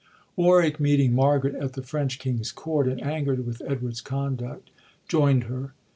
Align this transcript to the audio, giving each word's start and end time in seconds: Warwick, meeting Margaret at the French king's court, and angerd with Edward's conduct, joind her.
Warwick, 0.35 0.79
meeting 0.79 1.13
Margaret 1.13 1.53
at 1.53 1.73
the 1.73 1.83
French 1.83 2.17
king's 2.17 2.51
court, 2.51 2.87
and 2.87 2.99
angerd 3.01 3.45
with 3.45 3.61
Edward's 3.67 4.01
conduct, 4.01 4.71
joind 5.07 5.43
her. 5.43 5.73